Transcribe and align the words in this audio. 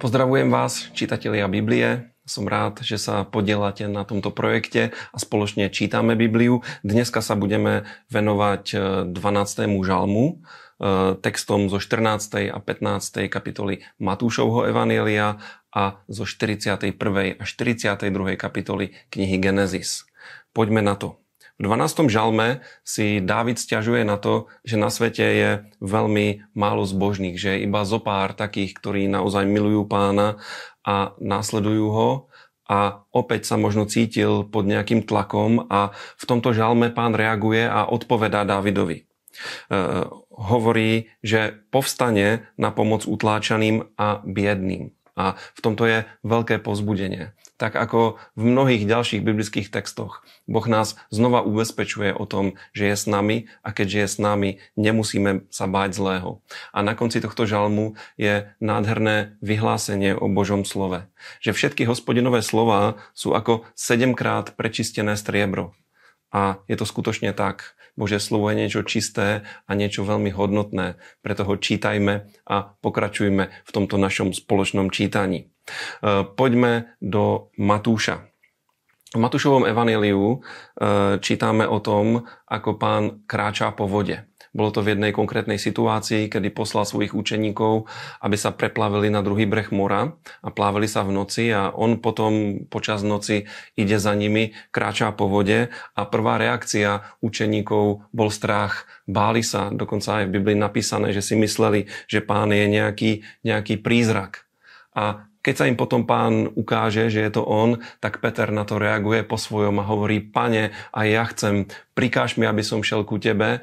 Pozdravujem 0.00 0.48
vás, 0.48 0.88
čitatelia 0.96 1.44
Biblie. 1.44 2.08
Som 2.24 2.48
rád, 2.48 2.80
že 2.80 2.96
sa 2.96 3.28
podielate 3.28 3.84
na 3.84 4.08
tomto 4.08 4.32
projekte 4.32 4.96
a 5.12 5.16
spoločne 5.20 5.68
čítame 5.68 6.16
Bibliu. 6.16 6.64
Dneska 6.80 7.20
sa 7.20 7.36
budeme 7.36 7.84
venovať 8.08 8.64
12. 9.12 9.12
E, 9.12 9.68
žalmu, 9.84 10.24
e, 10.24 11.20
textom 11.20 11.68
zo 11.68 11.76
14. 11.76 12.48
a 12.48 12.56
15. 12.56 13.28
kapitoly 13.28 13.84
Matúšovho 14.00 14.64
Evanielia 14.72 15.36
a 15.68 16.00
zo 16.08 16.24
41. 16.24 16.96
a 17.36 17.44
42. 17.44 18.40
kapitoly 18.40 18.96
knihy 19.12 19.36
Genesis. 19.36 20.08
Poďme 20.56 20.80
na 20.80 20.96
to. 20.96 21.19
V 21.60 21.68
12. 21.68 22.08
žalme 22.08 22.64
si 22.80 23.20
Dávid 23.20 23.60
stiažuje 23.60 24.00
na 24.00 24.16
to, 24.16 24.48
že 24.64 24.80
na 24.80 24.88
svete 24.88 25.20
je 25.20 25.50
veľmi 25.84 26.56
málo 26.56 26.88
zbožných, 26.88 27.36
že 27.36 27.52
je 27.52 27.68
iba 27.68 27.84
zo 27.84 28.00
pár 28.00 28.32
takých, 28.32 28.72
ktorí 28.80 29.12
naozaj 29.12 29.44
milujú 29.44 29.84
pána 29.84 30.40
a 30.80 31.12
následujú 31.20 31.86
ho 31.92 32.10
a 32.64 33.04
opäť 33.12 33.44
sa 33.44 33.60
možno 33.60 33.84
cítil 33.84 34.48
pod 34.48 34.64
nejakým 34.64 35.04
tlakom 35.04 35.68
a 35.68 35.92
v 35.92 36.24
tomto 36.24 36.56
žalme 36.56 36.88
pán 36.96 37.12
reaguje 37.12 37.68
a 37.68 37.84
odpovedá 37.92 38.48
Dávidovi. 38.48 39.04
E, 39.04 39.04
hovorí, 40.32 41.12
že 41.20 41.60
povstane 41.68 42.48
na 42.56 42.72
pomoc 42.72 43.04
utláčaným 43.04 43.84
a 44.00 44.24
biedným. 44.24 44.96
A 45.12 45.36
v 45.36 45.60
tomto 45.60 45.84
je 45.84 46.08
veľké 46.24 46.64
pozbudenie. 46.64 47.36
Tak 47.60 47.76
ako 47.76 48.16
v 48.40 48.42
mnohých 48.56 48.88
ďalších 48.88 49.20
biblických 49.20 49.68
textoch, 49.68 50.24
Boh 50.48 50.64
nás 50.64 50.96
znova 51.12 51.44
ubezpečuje 51.44 52.16
o 52.16 52.24
tom, 52.24 52.56
že 52.72 52.88
je 52.88 52.96
s 52.96 53.04
nami 53.04 53.52
a 53.60 53.76
keďže 53.76 53.98
je 54.00 54.08
s 54.08 54.16
nami, 54.16 54.50
nemusíme 54.80 55.44
sa 55.52 55.68
báť 55.68 56.00
zlého. 56.00 56.40
A 56.72 56.80
na 56.80 56.96
konci 56.96 57.20
tohto 57.20 57.44
žalmu 57.44 58.00
je 58.16 58.48
nádherné 58.64 59.36
vyhlásenie 59.44 60.16
o 60.16 60.24
Božom 60.32 60.64
slove. 60.64 61.04
Že 61.44 61.52
všetky 61.52 61.84
hospodinové 61.84 62.40
slova 62.40 62.96
sú 63.12 63.36
ako 63.36 63.68
sedemkrát 63.76 64.56
prečistené 64.56 65.12
striebro. 65.20 65.76
A 66.30 66.62
je 66.70 66.76
to 66.78 66.86
skutočne 66.86 67.34
tak. 67.34 67.74
Bože 67.98 68.22
slovo 68.22 68.48
je 68.48 68.56
niečo 68.56 68.86
čisté 68.86 69.42
a 69.66 69.70
niečo 69.74 70.06
veľmi 70.06 70.30
hodnotné. 70.30 70.96
Preto 71.20 71.42
ho 71.44 71.58
čítajme 71.58 72.30
a 72.46 72.56
pokračujme 72.78 73.44
v 73.50 73.70
tomto 73.74 73.98
našom 73.98 74.30
spoločnom 74.30 74.94
čítaní. 74.94 75.44
E, 75.44 76.24
poďme 76.24 76.94
do 77.02 77.50
Matúša. 77.58 78.30
V 79.10 79.18
Matúšovom 79.18 79.66
evaníliu 79.66 80.22
e, 80.22 80.38
čítame 81.18 81.66
o 81.66 81.82
tom, 81.82 82.22
ako 82.46 82.78
pán 82.78 83.26
kráča 83.26 83.74
po 83.74 83.90
vode. 83.90 84.29
Bolo 84.50 84.74
to 84.74 84.82
v 84.82 84.98
jednej 84.98 85.14
konkrétnej 85.14 85.62
situácii, 85.62 86.26
kedy 86.26 86.50
poslal 86.50 86.82
svojich 86.82 87.14
učeníkov, 87.14 87.86
aby 88.18 88.34
sa 88.34 88.50
preplavili 88.50 89.06
na 89.06 89.22
druhý 89.22 89.46
breh 89.46 89.70
mora 89.70 90.18
a 90.42 90.48
plávali 90.50 90.90
sa 90.90 91.06
v 91.06 91.14
noci 91.14 91.54
a 91.54 91.70
on 91.70 92.02
potom 92.02 92.66
počas 92.66 93.06
noci 93.06 93.46
ide 93.78 94.02
za 94.02 94.10
nimi, 94.18 94.50
kráča 94.74 95.14
po 95.14 95.30
vode 95.30 95.70
a 95.70 96.00
prvá 96.02 96.34
reakcia 96.42 97.22
učeníkov 97.22 98.10
bol 98.10 98.28
strach. 98.34 98.90
Báli 99.06 99.46
sa, 99.46 99.70
dokonca 99.70 100.22
aj 100.22 100.24
v 100.26 100.34
Biblii 100.42 100.58
napísané, 100.58 101.14
že 101.14 101.22
si 101.22 101.38
mysleli, 101.38 101.86
že 102.10 102.18
pán 102.18 102.50
je 102.50 102.66
nejaký, 102.66 103.22
nejaký 103.46 103.78
prízrak. 103.78 104.50
A 104.90 105.29
keď 105.40 105.54
sa 105.56 105.68
im 105.68 105.76
potom 105.76 106.04
pán 106.04 106.52
ukáže, 106.52 107.08
že 107.08 107.24
je 107.24 107.32
to 107.32 107.42
on, 107.44 107.80
tak 108.04 108.20
Peter 108.20 108.52
na 108.52 108.68
to 108.68 108.76
reaguje 108.76 109.24
po 109.24 109.40
svojom 109.40 109.80
a 109.80 109.88
hovorí, 109.88 110.20
pane, 110.20 110.76
aj 110.92 111.06
ja 111.08 111.24
chcem, 111.32 111.54
prikáž 111.96 112.36
mi, 112.36 112.44
aby 112.44 112.60
som 112.60 112.84
šel 112.84 113.08
ku 113.08 113.16
tebe 113.16 113.58
e, 113.58 113.60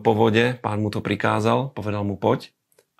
po 0.00 0.12
vode. 0.16 0.56
Pán 0.64 0.80
mu 0.80 0.88
to 0.88 1.04
prikázal, 1.04 1.76
povedal 1.76 2.08
mu 2.08 2.16
poď. 2.16 2.48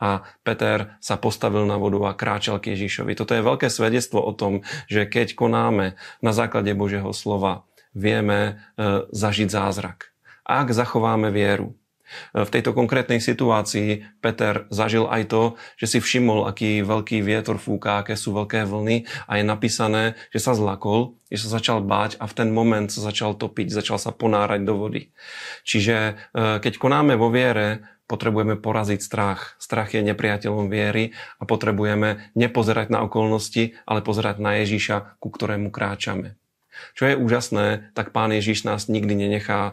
A 0.00 0.24
Peter 0.40 0.96
sa 1.00 1.20
postavil 1.20 1.68
na 1.68 1.76
vodu 1.76 2.00
a 2.08 2.16
kráčal 2.16 2.56
k 2.56 2.72
Ježišovi. 2.72 3.12
Toto 3.12 3.36
je 3.36 3.44
veľké 3.44 3.68
svedectvo 3.68 4.24
o 4.24 4.32
tom, 4.32 4.64
že 4.88 5.04
keď 5.04 5.36
konáme 5.36 6.00
na 6.24 6.32
základe 6.32 6.72
Božieho 6.72 7.12
slova, 7.12 7.68
vieme 7.96 8.60
e, 8.76 9.08
zažiť 9.12 9.48
zázrak. 9.48 10.12
Ak 10.44 10.72
zachováme 10.72 11.32
vieru, 11.32 11.79
v 12.34 12.48
tejto 12.50 12.74
konkrétnej 12.74 13.18
situácii 13.22 14.20
Peter 14.22 14.66
zažil 14.68 15.06
aj 15.06 15.22
to, 15.30 15.42
že 15.78 15.86
si 15.96 15.98
všimol, 15.98 16.46
aký 16.46 16.82
veľký 16.82 17.22
vietor 17.22 17.56
fúka, 17.58 18.02
aké 18.02 18.14
sú 18.14 18.34
veľké 18.34 18.66
vlny 18.66 19.06
a 19.26 19.32
je 19.38 19.44
napísané, 19.46 20.18
že 20.34 20.42
sa 20.42 20.52
zlakol, 20.54 21.18
že 21.30 21.46
sa 21.46 21.62
začal 21.62 21.82
báť 21.82 22.18
a 22.18 22.26
v 22.26 22.36
ten 22.36 22.48
moment 22.50 22.90
sa 22.90 23.00
začal 23.02 23.38
topiť, 23.38 23.70
začal 23.70 23.98
sa 24.02 24.10
ponárať 24.10 24.60
do 24.66 24.74
vody. 24.76 25.14
Čiže 25.62 25.96
e, 25.96 26.12
keď 26.58 26.72
konáme 26.76 27.14
vo 27.14 27.30
viere, 27.30 27.86
potrebujeme 28.10 28.58
poraziť 28.58 28.98
strach. 28.98 29.54
Strach 29.62 29.94
je 29.94 30.02
nepriateľom 30.02 30.66
viery 30.66 31.14
a 31.38 31.46
potrebujeme 31.46 32.34
nepozerať 32.34 32.90
na 32.90 33.06
okolnosti, 33.06 33.78
ale 33.86 34.02
pozerať 34.02 34.42
na 34.42 34.58
Ježíša, 34.58 35.22
ku 35.22 35.30
ktorému 35.30 35.70
kráčame. 35.70 36.34
Čo 36.94 37.10
je 37.10 37.14
úžasné, 37.18 37.92
tak 37.92 38.14
pán 38.14 38.30
Ježiš 38.32 38.64
nás 38.64 38.86
nikdy 38.86 39.26
nenechá 39.26 39.72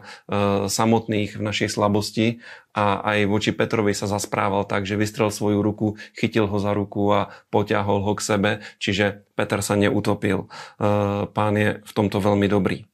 samotných 0.66 1.38
v 1.38 1.42
našej 1.42 1.68
slabosti 1.72 2.42
a 2.74 3.00
aj 3.02 3.18
voči 3.30 3.50
Petrovi 3.54 3.94
sa 3.94 4.10
zasprával 4.10 4.66
tak, 4.66 4.84
že 4.84 4.98
vystrel 4.98 5.32
svoju 5.32 5.62
ruku, 5.62 5.96
chytil 6.14 6.46
ho 6.46 6.58
za 6.58 6.74
ruku 6.74 7.10
a 7.14 7.30
poťahol 7.48 8.02
ho 8.04 8.12
k 8.18 8.24
sebe, 8.24 8.50
čiže 8.82 9.26
Peter 9.38 9.62
sa 9.62 9.78
neutopil. 9.78 10.46
E, 10.46 10.48
pán 11.30 11.54
je 11.56 11.80
v 11.80 11.92
tomto 11.94 12.18
veľmi 12.18 12.50
dobrý. 12.50 12.84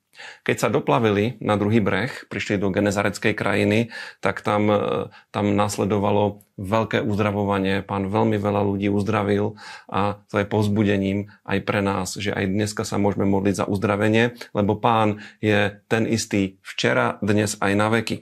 Keď 0.43 0.57
sa 0.57 0.69
doplavili 0.73 1.37
na 1.43 1.55
druhý 1.59 1.79
breh, 1.83 2.11
prišli 2.31 2.61
do 2.61 2.71
Genezareckej 2.71 3.35
krajiny, 3.35 3.95
tak 4.19 4.41
tam, 4.41 4.71
e, 4.71 4.79
tam 5.35 5.55
nasledovalo 5.55 6.45
veľké 6.55 7.03
uzdravovanie. 7.03 7.83
Pán 7.83 8.11
veľmi 8.11 8.39
veľa 8.39 8.63
ľudí 8.63 8.89
uzdravil 8.91 9.59
a 9.91 10.23
to 10.31 10.43
je 10.43 10.47
pozbudením 10.47 11.35
aj 11.43 11.59
pre 11.67 11.81
nás, 11.83 12.15
že 12.15 12.31
aj 12.31 12.47
dneska 12.47 12.83
sa 12.87 12.99
môžeme 12.99 13.27
modliť 13.27 13.65
za 13.65 13.67
uzdravenie, 13.67 14.39
lebo 14.55 14.79
pán 14.79 15.23
je 15.43 15.75
ten 15.91 16.07
istý 16.07 16.63
včera, 16.63 17.19
dnes 17.23 17.59
aj 17.59 17.73
na 17.75 17.89
veky. 17.91 18.17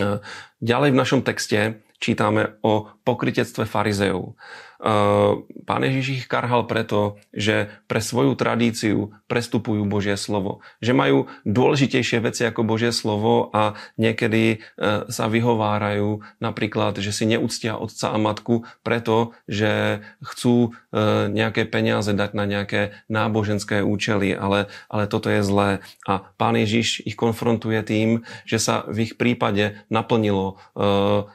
E, 0.00 0.18
ďalej 0.60 0.90
v 0.92 1.00
našom 1.00 1.20
texte 1.24 1.84
čítame 1.98 2.58
o 2.62 2.90
pokritectve 3.02 3.66
farizeov. 3.66 4.38
Ehm, 4.78 5.42
pán 5.66 5.82
Ježiš 5.82 6.06
ich 6.22 6.26
karhal 6.30 6.62
preto, 6.70 7.18
že 7.34 7.66
pre 7.90 7.98
svoju 7.98 8.38
tradíciu 8.38 9.10
prestupujú 9.26 9.82
Božie 9.82 10.14
slovo. 10.14 10.62
Že 10.78 10.92
majú 10.94 11.18
dôležitejšie 11.42 12.22
veci 12.22 12.46
ako 12.46 12.62
Božie 12.62 12.94
slovo 12.94 13.50
a 13.50 13.74
niekedy 13.98 14.62
e, 14.62 14.86
sa 15.10 15.26
vyhovárajú 15.26 16.22
napríklad, 16.38 16.94
že 17.02 17.10
si 17.10 17.26
neúctia 17.26 17.74
otca 17.74 18.14
a 18.14 18.18
matku 18.22 18.70
preto, 18.86 19.34
že 19.50 20.00
chcú 20.22 20.70
e, 20.94 21.26
nejaké 21.26 21.66
peniaze 21.66 22.14
dať 22.14 22.30
na 22.38 22.46
nejaké 22.46 22.94
náboženské 23.10 23.82
účely, 23.82 24.30
ale, 24.30 24.70
ale 24.86 25.10
toto 25.10 25.26
je 25.26 25.42
zlé. 25.42 25.82
A 26.06 26.22
pán 26.38 26.54
Ježiš 26.54 27.02
ich 27.02 27.18
konfrontuje 27.18 27.82
tým, 27.82 28.22
že 28.46 28.62
sa 28.62 28.86
v 28.86 29.10
ich 29.10 29.18
prípade 29.18 29.74
naplnilo 29.90 30.54
e, 30.78 31.26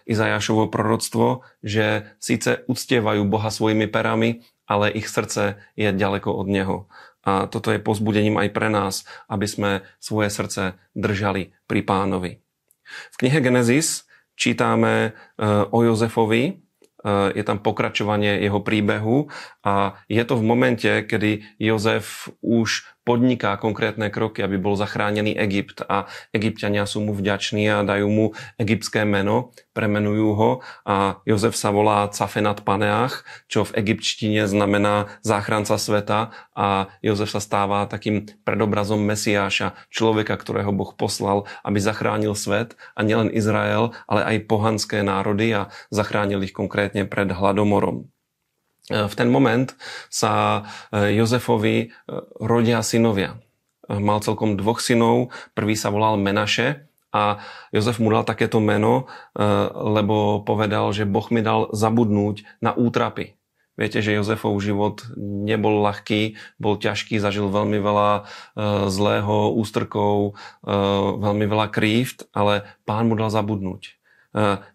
Izajašovo 0.53 0.69
proroctvo, 0.69 1.27
že 1.65 2.13
síce 2.21 2.61
uctievajú 2.69 3.25
Boha 3.25 3.49
svojimi 3.49 3.89
perami, 3.89 4.45
ale 4.69 4.93
ich 4.93 5.09
srdce 5.09 5.57
je 5.73 5.89
ďaleko 5.89 6.29
od 6.29 6.45
Neho. 6.45 6.77
A 7.25 7.49
toto 7.49 7.73
je 7.73 7.81
pozbudením 7.81 8.37
aj 8.37 8.53
pre 8.53 8.69
nás, 8.69 9.01
aby 9.25 9.49
sme 9.49 9.71
svoje 9.97 10.29
srdce 10.29 10.77
držali 10.93 11.57
pri 11.65 11.81
pánovi. 11.81 12.31
V 12.85 13.15
knihe 13.17 13.41
Genesis 13.41 14.05
čítame 14.37 14.93
e, 14.93 15.11
o 15.73 15.81
Jozefovi, 15.81 16.43
e, 16.45 16.53
je 17.33 17.41
tam 17.41 17.57
pokračovanie 17.57 18.45
jeho 18.45 18.61
príbehu 18.61 19.33
a 19.65 19.97
je 20.05 20.21
to 20.21 20.37
v 20.37 20.45
momente, 20.45 20.91
kedy 21.09 21.41
Jozef 21.57 22.29
už 22.45 22.92
podniká 23.03 23.59
konkrétne 23.59 24.07
kroky, 24.07 24.39
aby 24.43 24.55
bol 24.55 24.79
zachránený 24.79 25.35
Egypt 25.35 25.83
a 25.83 26.07
egyptiania 26.31 26.87
sú 26.87 27.03
mu 27.03 27.11
vďační 27.11 27.67
a 27.67 27.83
dajú 27.83 28.07
mu 28.07 28.25
egyptské 28.55 29.03
meno, 29.03 29.51
premenujú 29.75 30.29
ho 30.39 30.51
a 30.87 31.19
Jozef 31.27 31.59
sa 31.59 31.75
volá 31.75 32.07
Cafenat 32.07 32.63
Paneach, 32.63 33.27
čo 33.51 33.67
v 33.67 33.75
egyptštine 33.83 34.47
znamená 34.47 35.11
záchranca 35.25 35.75
sveta 35.75 36.31
a 36.55 36.87
Jozef 37.03 37.33
sa 37.33 37.43
stáva 37.43 37.89
takým 37.91 38.29
predobrazom 38.47 39.03
Mesiáša, 39.03 39.75
človeka, 39.91 40.39
ktorého 40.39 40.71
Boh 40.71 40.95
poslal, 40.95 41.49
aby 41.67 41.83
zachránil 41.83 42.37
svet 42.39 42.79
a 42.95 43.03
nielen 43.03 43.33
Izrael, 43.33 43.91
ale 44.07 44.21
aj 44.23 44.47
pohanské 44.47 45.03
národy 45.03 45.51
a 45.51 45.73
zachránil 45.91 46.45
ich 46.45 46.55
konkrétne 46.55 47.03
pred 47.03 47.27
hladomorom. 47.33 48.12
E, 48.91 49.07
v 49.07 49.13
ten 49.15 49.29
moment 49.31 49.71
sa 50.11 50.63
e, 50.91 51.15
Jozefovi 51.15 51.77
e, 51.79 51.87
rodia 52.43 52.83
synovia. 52.83 53.39
Mal 53.87 54.23
celkom 54.23 54.55
dvoch 54.55 54.79
synov. 54.79 55.35
Prvý 55.51 55.75
sa 55.75 55.91
volal 55.91 56.15
Menaše 56.15 56.87
a 57.11 57.43
Jozef 57.75 57.99
mu 57.99 58.07
dal 58.09 58.23
takéto 58.23 58.63
meno, 58.63 59.11
lebo 59.75 60.39
povedal, 60.47 60.95
že 60.95 61.03
Boh 61.03 61.27
mi 61.35 61.43
dal 61.43 61.67
zabudnúť 61.75 62.47
na 62.63 62.71
útrapy. 62.71 63.35
Viete, 63.75 63.99
že 63.99 64.15
Jozefov 64.15 64.55
život 64.63 65.03
nebol 65.19 65.83
ľahký, 65.83 66.39
bol 66.63 66.79
ťažký, 66.79 67.19
zažil 67.19 67.51
veľmi 67.51 67.75
veľa 67.83 68.23
zlého, 68.87 69.51
ústrkov, 69.51 70.39
veľmi 71.19 71.43
veľa 71.43 71.67
kríft, 71.67 72.25
ale 72.31 72.63
pán 72.87 73.11
mu 73.11 73.19
dal 73.19 73.29
zabudnúť. 73.35 73.99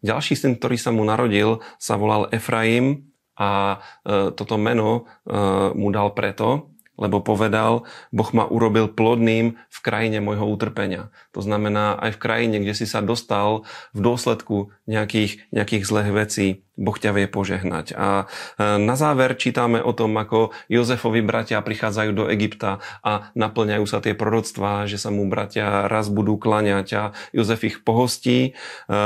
Ďalší 0.05 0.37
syn, 0.37 0.61
ktorý 0.61 0.77
sa 0.77 0.93
mu 0.93 1.03
narodil, 1.09 1.65
sa 1.81 1.97
volal 1.97 2.29
Efraim 2.29 3.09
A 3.39 3.79
toto 4.35 4.59
meno 4.59 5.07
mu 5.79 5.89
dal 5.95 6.11
preto, 6.13 6.75
lebo 6.99 7.23
povedal, 7.23 7.87
Boh 8.11 8.31
ma 8.35 8.51
urobil 8.51 8.91
plodným 8.91 9.55
v 9.55 9.79
krajine 9.79 10.19
môjho 10.19 10.51
utrpenia. 10.51 11.15
To 11.31 11.39
znamená 11.39 11.95
aj 11.95 12.19
v 12.19 12.23
krajine, 12.27 12.57
kde 12.59 12.75
si 12.75 12.91
sa 12.91 12.99
dostal 12.99 13.63
v 13.95 14.03
dôsledku 14.03 14.75
nejakých, 14.91 15.47
nejakých 15.55 15.87
zlých 15.87 16.11
vecí, 16.11 16.49
Boh 16.79 16.95
ťa 16.95 17.11
vie 17.11 17.27
požehnať. 17.27 17.93
A 17.99 18.31
e, 18.57 18.79
na 18.79 18.95
záver 18.95 19.35
čítame 19.35 19.83
o 19.83 19.91
tom, 19.91 20.15
ako 20.15 20.55
Jozefovi 20.71 21.27
bratia 21.27 21.59
prichádzajú 21.59 22.11
do 22.15 22.25
Egypta 22.31 22.79
a 23.03 23.35
naplňajú 23.35 23.85
sa 23.85 23.99
tie 23.99 24.15
proroctvá, 24.15 24.87
že 24.87 24.97
sa 25.03 25.11
mu 25.11 25.27
bratia 25.27 25.91
raz 25.91 26.07
budú 26.07 26.39
klaňať 26.39 26.87
a 26.95 27.03
Jozef 27.35 27.67
ich 27.67 27.83
pohostí, 27.83 28.55
e, 28.87 28.97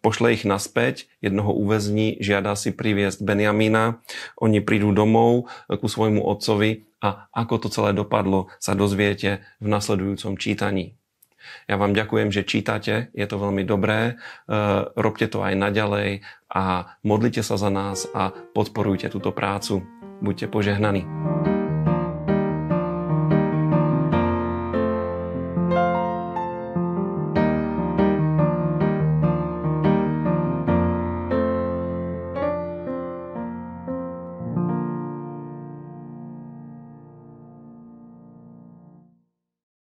pošle 0.00 0.38
ich 0.38 0.46
naspäť, 0.46 1.10
jednoho 1.18 1.50
uväzní, 1.50 2.22
žiada 2.22 2.54
si 2.54 2.70
priviesť 2.70 3.26
Benjamína, 3.26 3.98
oni 4.38 4.62
prídu 4.62 4.94
domov 4.94 5.50
ku 5.66 5.90
svojmu 5.90 6.22
otcovi 6.22 6.86
a 7.02 7.26
ako 7.34 7.66
to 7.66 7.68
celé 7.68 7.90
dopadlo, 7.92 8.48
sa 8.62 8.78
dozviete 8.78 9.42
v 9.58 9.66
nasledujúcom 9.66 10.38
čítaní. 10.38 10.94
Ja 11.70 11.78
vám 11.78 11.96
ďakujem, 11.96 12.28
že 12.34 12.44
čítate, 12.44 13.14
je 13.14 13.26
to 13.26 13.40
veľmi 13.40 13.62
dobré, 13.62 14.00
e, 14.10 14.54
robte 14.94 15.26
to 15.30 15.40
aj 15.40 15.54
naďalej 15.54 16.26
a 16.50 16.94
modlite 17.06 17.40
sa 17.40 17.56
za 17.56 17.70
nás 17.70 18.06
a 18.12 18.34
podporujte 18.54 19.08
túto 19.08 19.30
prácu. 19.32 19.82
Buďte 20.20 20.48
požehnaní. 20.48 21.15